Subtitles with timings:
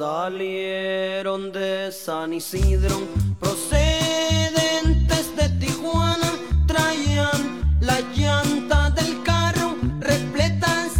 [0.00, 3.02] salieron de San Isidro,
[3.38, 6.32] procedentes de Tijuana,
[6.66, 10.94] traían la llanta del carro repletas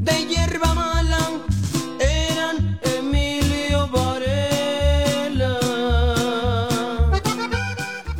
[0.00, 1.18] de hierba mala,
[2.00, 5.60] eran Emilio Varela.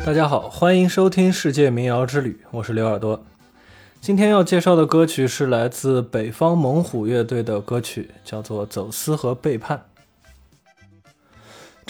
[0.05, 3.25] 大家好，欢迎收听《世界民谣之旅》，我是刘耳朵。
[3.99, 9.77] 今天要介绍的歌曲是来自北方猛虎乐队的歌曲，叫做《走私和背叛》。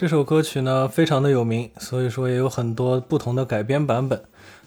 [0.04, 4.22] 这首歌曲呢非常的有名，所以说也有很多不同的改编版本。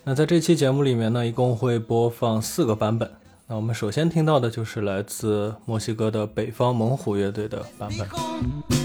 [0.04, 3.10] 那在这期节目里面呢，一共会播放四个版本。
[3.46, 8.75] 那我们首先听到的就是来自墨西哥的北方猛虎乐队的版本。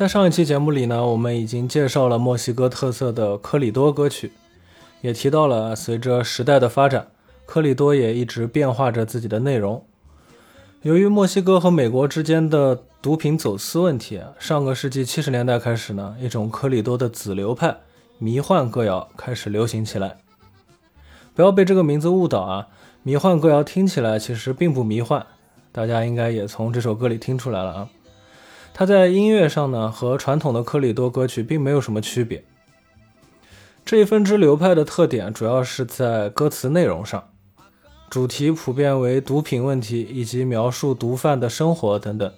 [0.00, 4.32] 在上一期节目里呢，我们已经介绍了墨西哥特色的科里多歌曲，
[5.02, 7.08] 也提到了随着时代的发展，
[7.44, 9.84] 科里多也一直变化着自己的内容。
[10.80, 17.76] 由于墨西哥和美国之间的毒品走私问题，上个世纪七十年代开始呢，一种科里多的子流派
[18.16, 20.16] 迷幻歌谣开始流行起来。
[21.34, 22.68] 不要被这个名字误导啊，
[23.02, 25.26] 迷幻歌谣听起来其实并不迷幻，
[25.70, 27.88] 大家应该也从这首歌里听出来了啊。
[28.72, 32.42] 它在音乐上呢，和传统的科里多歌曲并没有什么区别。
[33.84, 37.28] 这一分支流派的特点主要是在歌词内容上，
[38.08, 42.32] 主题普遍为毒品问题以及描述毒贩的生活等等。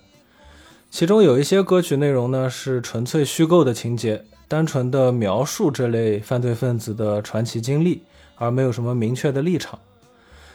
[0.90, 8.02] 其中有一些歌曲内容呢是纯粹虚构的情节，单纯的描述这类犯罪分子的传奇经历，
[8.36, 9.78] 而没有什么明确的立场。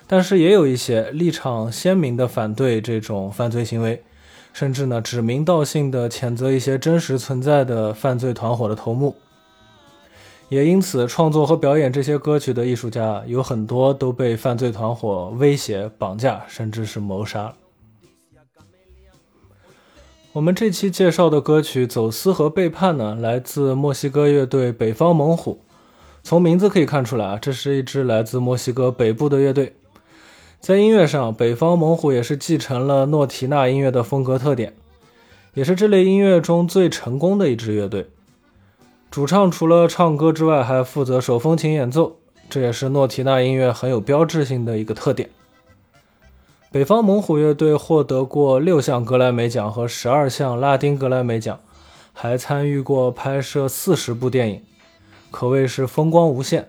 [0.05, 4.03] 但是也有一些立场鲜明的反对这种犯罪行为。
[4.57, 9.15] 甚至呢，指名道姓地谴责一些真实存在的犯罪团伙的头目。
[10.49, 17.53] 也因此，创作和表演这些歌曲的艺术家有很多都被犯罪团伙威胁、绑架，甚至是谋杀。
[20.33, 25.61] 我们这期介绍的歌曲《走私和背叛》呢，来自墨西哥乐队北方猛虎。
[26.23, 29.75] 从名字可以看出来啊，这是一支来自墨西哥北部的乐队。
[30.59, 34.73] 在音乐上，北方猛虎也是继承了诺提纳音乐的风格特点，
[35.53, 38.09] 也是这类音乐中最成功的一支乐队。
[39.09, 42.17] 主唱除了唱歌之外，还负责手风琴演奏，
[42.49, 45.29] 这也是诺提纳音乐很有标志性的一个特点。
[46.69, 51.57] 北方猛虎乐队获得过六项格莱美奖和十二项拉丁格莱美奖，
[52.11, 54.61] 还参与过拍摄四十部电影，
[55.31, 56.67] 可谓是风光无限。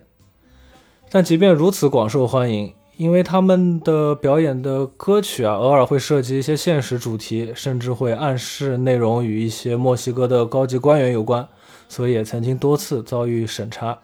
[1.11, 11.47] 但即便如此广受欢迎，因为他们的表演的歌曲啊，偶尔会涉及一些现实主题，甚至会暗示内容与一些墨西哥的高级官员有关，
[11.89, 13.97] 所以也曾经多次遭遇审查。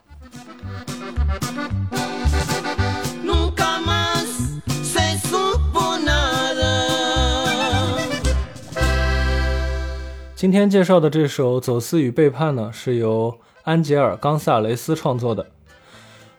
[10.36, 15.53] 今天介绍的这首《走私与背叛》呢，是由安杰尔·冈萨雷斯创作的。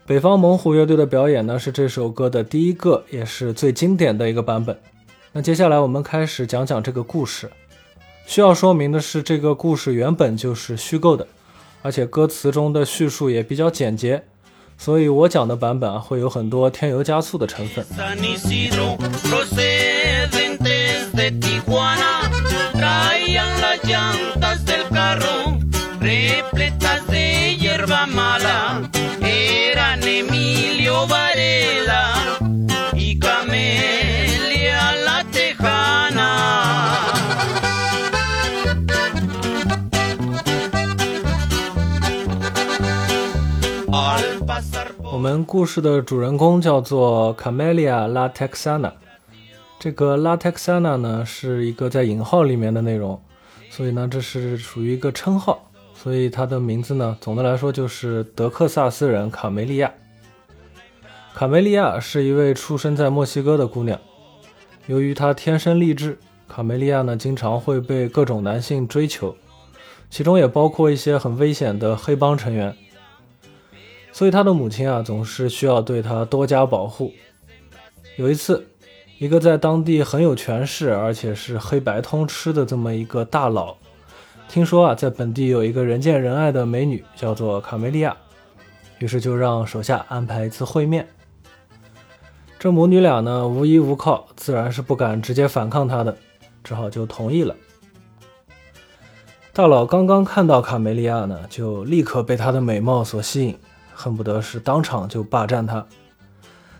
[0.08, 4.80] 北方猛虎乐队的表演呢，是这首歌的第一个，也是最经典的一个版本。
[5.32, 7.50] 那接下来我们开始讲讲这个故事。
[8.28, 11.26] 需要说明的是，这个故事原本就是虚构的，
[11.82, 14.24] 而且歌词中的叙述也比较简洁，
[14.78, 17.84] 所以我讲的版本啊，会有很多添油加醋的成分。
[45.26, 48.92] 我们故事的主人公叫做 Camelia La Texana，
[49.80, 53.20] 这个 La Texana 呢是一个在引号里面的内容，
[53.72, 59.92] 所以呢这是属于一个称号，所以她的名字呢总的来说就是德克萨斯人卡梅利亚。
[61.34, 64.00] 卡梅利亚是一位出生在墨西哥的姑娘，
[64.86, 69.36] 由于她天生丽质，卡梅利亚呢经常会被各种男性追求，
[70.08, 72.78] 其中也包括一些很危险的黑帮成员。
[74.16, 77.12] 所以他的母亲啊，总是需要对他多加保护。
[78.16, 78.66] 有一次，
[79.20, 83.76] 一个在当地很有权势，而且是黑白通吃的这么一个大佬，
[84.48, 88.16] 听说啊，在本地有一个人见人爱的美女，叫做卡梅利亚，
[89.00, 91.06] 于是就让手下安排一次会面。
[92.58, 96.16] 这母女俩呢，无依无靠，自然是不敢直接反抗他的，
[96.64, 97.54] 只好就同意了。
[99.52, 103.58] 大佬刚刚看到卡梅利亚呢，就立刻被她的美貌所吸引，
[103.96, 105.84] 恨不得是当场就霸占她。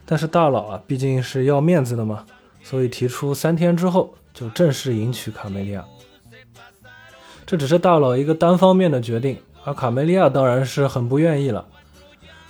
[0.06, 2.26] 但是大佬啊，毕竟是要面子的嘛，
[2.62, 5.84] 所以提出三天之后就正式迎娶卡梅利亚。
[7.48, 11.66] 这只是大佬一个单方面的决定，而卡梅利亚当然是很不愿意了。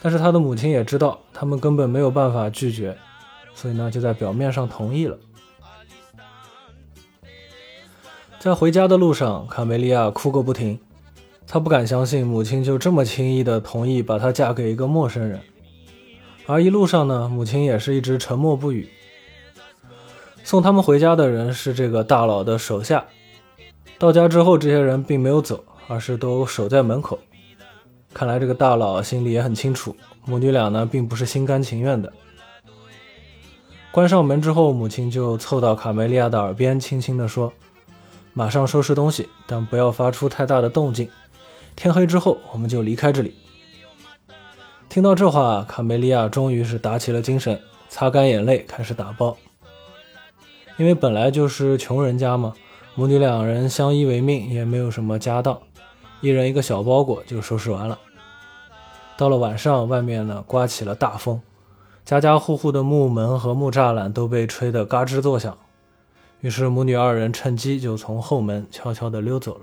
[0.01, 2.97] 但是他的母亲也知道，他们根本没有办法拒绝。
[3.53, 5.17] 所以呢，就在表面上同意了。
[8.37, 10.79] 在回家的路上，卡梅利亚哭个不停，
[11.47, 15.39] 她不敢相信母亲就这么轻易的同意把她嫁给一个陌生人。
[16.47, 18.89] 而一路上呢，母亲也是一直沉默不语。
[20.43, 23.05] 送他们回家的人是这个大佬的手下。
[23.97, 27.17] 到家之后，这些人并没有走，而是都守在门口。
[28.13, 29.95] 看来这个大佬心里也很清楚，
[30.25, 32.11] 母女俩呢并不是心甘情愿的。
[33.91, 37.51] 关上门之后，母亲就凑到卡梅利亚的耳边，轻轻地说
[38.33, 41.09] ：“马上收拾东西，但不要发出太大的动静。
[41.75, 43.35] 天黑之后，我们就离开这里。”
[44.87, 49.35] 听到这话，卡梅利亚终于是打起了精神，擦干眼泪，开始打包。
[50.77, 52.53] 因为本来就是穷人家嘛，
[52.95, 55.59] 母女两人相依为命，也没有什么家当，
[56.21, 57.99] 一人一个小包裹就收拾完了。
[59.17, 61.41] 到了晚上，外面呢刮起了大风。
[62.05, 65.57] 家家户户的木门和木栅栏都被吹得嘎吱作响，
[66.41, 69.61] 于是母女二人趁机就从后门悄悄地溜走了。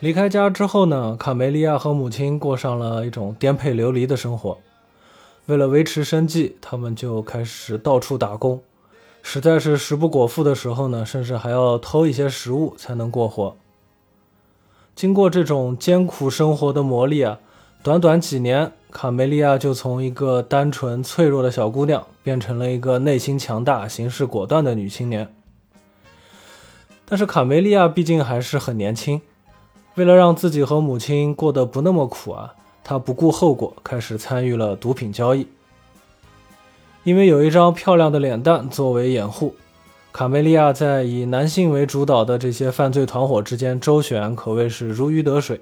[0.00, 4.58] 离开家之后呢，卡梅利亚和母亲过上了一种颠沛流离的生活。
[5.46, 8.60] 为了维持生计，他们就开始到处打工，
[9.22, 13.56] 实在是食不果腹的时候呢，甚至还要偷一些食物才能过活。
[14.94, 17.38] 经过这种艰苦生活的磨砺啊，
[17.86, 25.32] 短短几年，卡梅利亚就从一个单纯脆弱的小姑娘，变成了一个内心强大、行事果断的女青年。
[27.04, 29.22] 但是卡梅利亚毕竟还是很年轻，
[29.94, 32.54] 为了让自己和母亲过得不那么苦啊。
[32.82, 35.46] 她不顾后果，开始参与了毒品交易。
[37.04, 39.54] 因为有一张漂亮的脸蛋作为掩护，
[40.10, 45.60] 卡梅利亚在以男性为主导的这些犯罪团伙之间周旋，可谓是如鱼得水。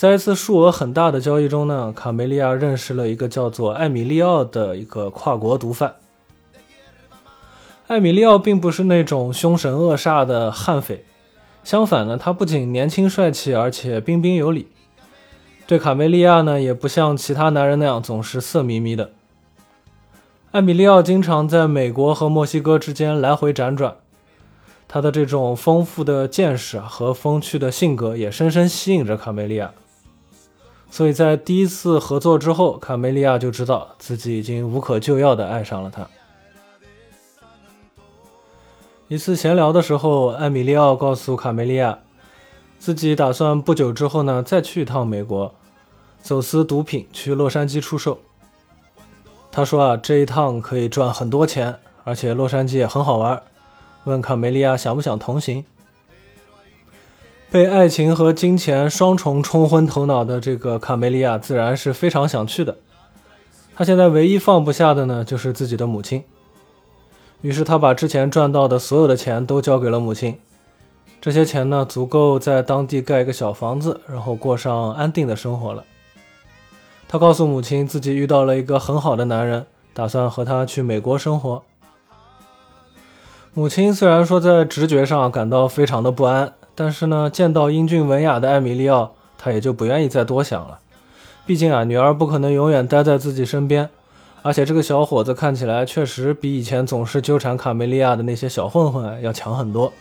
[0.00, 5.96] 在一次数额很大的交易中呢，卡梅利亚认识了一个叫做艾米利奥的一个跨国毒贩。
[7.86, 11.04] 艾米利奥并不是那种凶神恶煞的悍匪，
[11.62, 14.68] 相反呢，他不仅年轻帅气，而且彬彬有礼。
[15.66, 19.10] 对卡梅利亚呢，也不像其他男人那样总是色眯眯的。
[20.52, 23.96] 艾米利奥经常在美国和墨西哥之间来回辗转，
[24.88, 29.70] 他的这种丰富的见识和风趣的性格也深深吸引着卡梅利亚。
[30.90, 36.06] 所以在第一次合作之后，卡梅利亚就知道自己已经无可救药的爱上了他。
[39.08, 41.98] 一次闲聊的时候，艾米利奥告诉卡梅利亚，
[42.78, 45.54] 自己打算不久之后呢，再去一趟美国。
[46.22, 48.18] 走私毒品去洛杉矶出售。
[49.50, 53.42] 他说啊，这一趟可以赚很多钱，而且洛杉矶也很好玩。
[54.04, 55.64] 问卡梅利亚想不想同行？
[57.50, 62.76] 被爱情和金钱双重冲昏头脑的这个卡梅利亚自然是非常想去的。
[63.74, 66.22] 他现在唯一放不下的呢，就是自己的母亲。
[67.40, 70.38] 于是他把之前赚到的所有的钱都交给了母亲。
[71.20, 75.82] 这些钱呢，足够在当地盖一个小房子，然后过上安定的生活了。
[77.08, 81.64] 他告诉母亲，自己遇到了一个很好的男人，打算和他去美国生活。
[83.52, 90.78] 母亲虽然说在直觉上感到非常的不安，但是呢，见到英俊文雅的艾米利奥，他也就不愿意再多想了。
[91.44, 93.90] 毕竟啊，女儿不可能永远待在自己身边，
[94.40, 99.92] 而且这个小伙子看起来确实比以前总是纠缠卡梅利亚的那些小混混要强很多。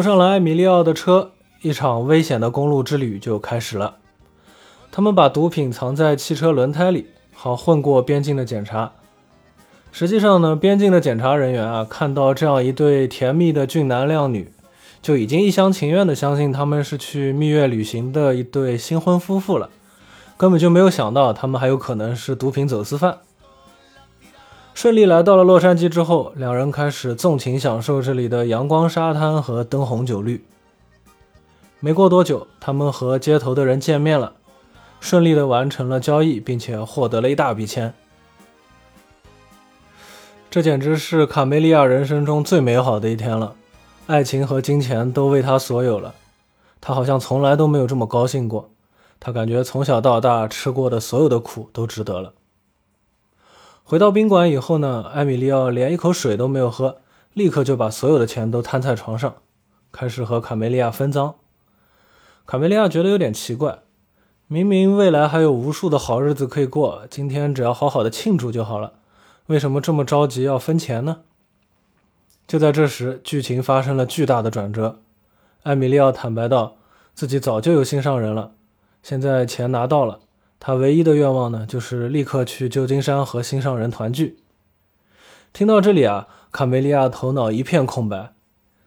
[0.00, 3.96] 坐上了艾米利奥的车，一场危险的公路之旅就开始了。
[4.90, 8.92] 他们把毒品藏在汽车轮胎里，好混过边境的检查。
[9.92, 14.50] 实际上呢，边境的检查人员啊，看到这样一对甜蜜的俊男靓女，
[15.02, 19.68] 就已经一厢情愿地相信他们是去蜜月旅行的一对新婚夫妇了。
[20.38, 23.18] 根本就没有想到他们还有可能是毒品走私犯。
[24.72, 30.42] 顺利来到了洛杉矶之后，两人开始纵情享受这里的阳光沙滩和灯红酒绿。
[31.80, 34.32] 没过多久，他们和街头的人见面了，
[35.00, 37.92] 顺利的完成了交易，并且获得了一大笔钱。
[40.50, 43.54] 这简直是卡梅利亚人生中最美好的一天了，
[44.06, 46.14] 爱情和金钱都为他所有了。
[46.80, 48.70] 他好像从来都没有这么高兴过。
[49.18, 52.32] 他感觉从小到大吃过的所有的苦都值得了。
[53.90, 56.98] 回到宾馆以后呢，艾米利奥连一口水都没有喝，
[57.32, 59.34] 立刻就把所有的钱都摊在床上，
[59.90, 61.34] 开始和卡梅利亚分赃。
[62.46, 63.80] 卡梅利亚觉得有点奇怪，
[64.46, 68.92] 明明未来还有无数的好日子可以过，今天只要好好的庆祝就好了。
[69.46, 71.22] 为什么这么着急要分钱呢？
[72.46, 75.00] 就在这时，剧情发生了巨大的转折。
[75.64, 76.76] 艾米莉奥坦白道，
[77.12, 78.52] 自己早就有心上人了，
[79.02, 80.20] 现在钱拿到了，
[80.60, 84.38] 他唯一的愿望呢，就是立刻去旧金山和心上人团聚。
[85.54, 88.34] 听到这里啊，卡梅利亚头脑一片空白，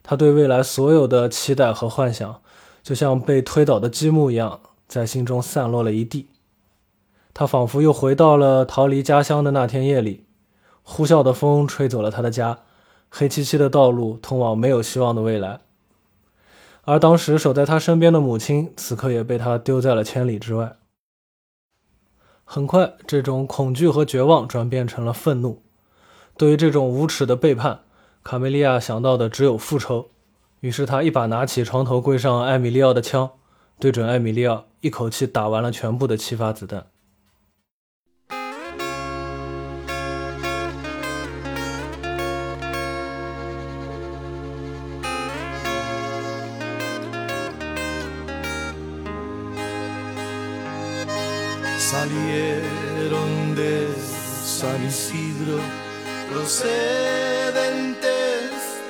[0.04, 2.42] 他对未来所有的期待和幻想，
[2.84, 6.28] 就像被推倒的积木一样，在心中散落了一地。
[7.34, 10.26] 他仿佛又回到了逃离家乡的那天夜里。
[10.84, 12.60] 呼啸的风吹走了他的家，
[13.10, 15.62] 黑漆漆的道路通往没有希望的未来。
[16.84, 20.76] 而当时守在他身边的母亲，此刻也被他丢在了千里之外。
[22.46, 25.62] 很快，这种恐惧和绝望转变成了愤怒。
[26.38, 27.82] 对于这种无耻的背叛，
[28.24, 30.10] 卡梅利亚想到的只有复仇。
[30.60, 33.32] 于是，他一把拿起床头柜上艾米利奥的枪，
[33.80, 36.88] 对准艾米利奥，一口气打完了全部的七发子弹。
[54.64, 55.60] San Isidro,
[56.32, 56.80] procedentes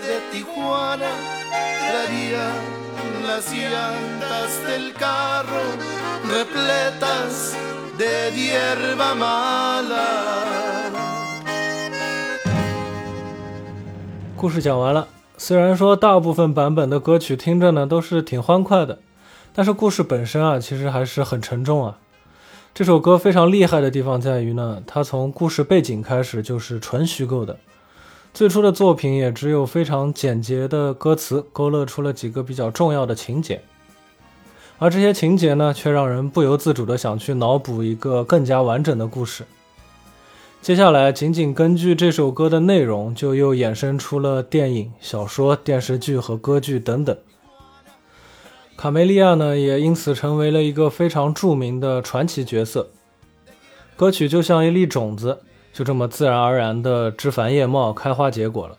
[0.05, 1.13] de Tijuana,
[1.89, 2.61] traían
[3.25, 5.65] las llantas del carro
[6.29, 7.55] repletas
[7.97, 10.11] de hierba mala。
[14.35, 15.07] 故事讲完了，
[15.39, 18.99] 虽然说大部分版本的歌曲听着呢都是挺欢快的，
[19.55, 21.97] 但是故事本身啊，其实还是很沉重啊。
[22.75, 27.55] 这首歌非常厉害的地方在于呢，它从故事背景开始就是纯虚构的，
[28.33, 33.61] 最初的作品也只有非常简洁的歌词，勾勒出了几个比较重要的情节，
[34.79, 39.43] 而这些情节呢，却让人不由自主的想去脑补一个更加完整的故事。
[40.63, 47.15] 接下来，仅仅根据这首歌的内容，就又衍生出了电影、小说、电视剧和歌剧等等。
[48.83, 52.89] 卡梅利亚呢，也因此成为了一个非常著名的传奇角色。
[53.95, 55.39] 歌曲就像一粒种子，
[55.71, 58.77] 就这么自然而然的枝繁叶茂、开花结果了。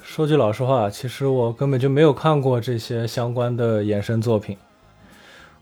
[0.00, 4.56] 说句老实话，其实我根本就没有看过这些相关的衍生作品，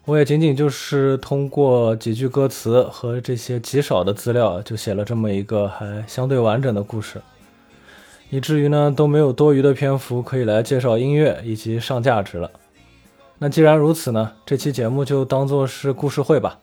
[0.05, 7.21] 我也仅仅就是通过几句歌词和这些极少的资料，就写了这么一个还相对完整的故事。
[8.31, 12.51] 以至于呢都没有多余的篇幅可以来介绍音乐以及上价值了。
[13.39, 16.59] 那既然如此呢，这期节目就当做是故事会吧，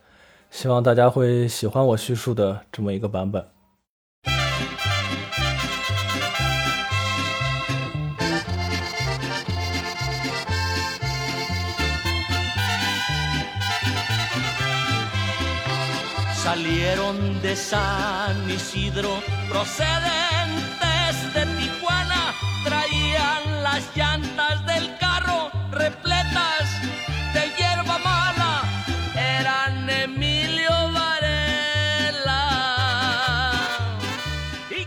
[0.51, 3.45] 希望大家会喜欢我叙述的这么一个版本。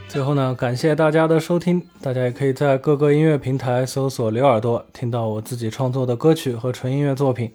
[0.08, 1.86] 最后呢，感谢大家的收听。
[2.00, 7.52] 大家也可以在各个音乐平台搜索“刘耳朵”，听到我自己创作的歌曲和纯音乐作品。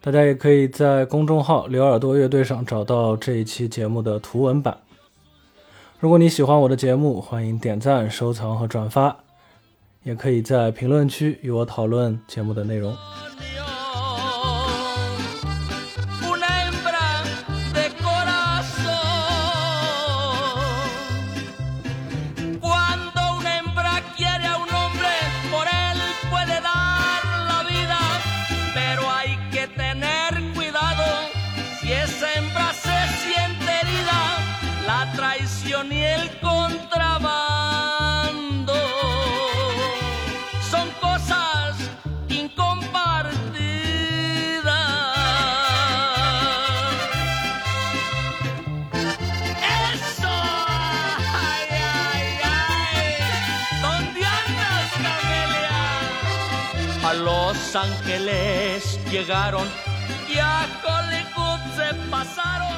[0.00, 4.78] 大家也可以在公众号“刘耳朵乐队”上找到这一期节目的图文版。
[5.98, 9.16] 如果你喜欢我的节目，欢迎点赞、收藏和转发，
[10.06, 12.96] 也可以在评论区与我讨论节目的内容。
[57.66, 59.66] Los ángeles llegaron
[60.32, 62.75] y a Hollywood se pasaron